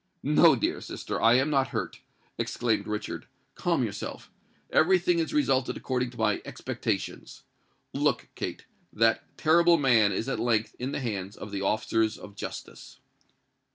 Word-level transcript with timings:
"No, 0.23 0.55
dear 0.55 0.81
sister—I 0.81 1.35
am 1.35 1.51
not 1.51 1.67
hurt," 1.67 1.99
exclaimed 2.39 2.87
Richard. 2.87 3.27
"Calm 3.53 3.83
yourself. 3.83 4.31
Every 4.71 4.97
thing 4.97 5.19
has 5.19 5.31
resulted 5.31 5.77
according 5.77 6.09
to 6.09 6.17
my 6.17 6.41
expectations. 6.43 7.43
Look, 7.93 8.29
Kate—that 8.33 9.37
terrible 9.37 9.77
man 9.77 10.11
is 10.11 10.27
at 10.27 10.39
length 10.39 10.75
in 10.79 10.91
the 10.91 11.01
hands 11.01 11.37
of 11.37 11.51
the 11.51 11.61
officers 11.61 12.17
of 12.17 12.35
justice." 12.35 12.99